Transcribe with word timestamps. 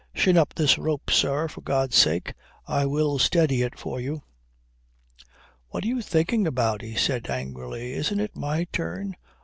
Shin 0.15 0.35
up 0.35 0.55
this 0.55 0.79
rope, 0.79 1.11
sir, 1.11 1.47
for 1.47 1.61
God's 1.61 1.95
sake. 1.95 2.33
I 2.67 2.87
will 2.87 3.19
steady 3.19 3.61
it 3.61 3.77
for 3.77 3.99
you." 3.99 4.23
"What 5.67 5.83
are 5.83 5.87
you 5.89 6.01
thinking 6.01 6.47
about," 6.47 6.81
he 6.81 6.95
says 6.95 7.21
angrily. 7.29 7.93
"It 7.93 7.99
isn't 8.11 8.35
my 8.35 8.63
turn. 8.73 9.15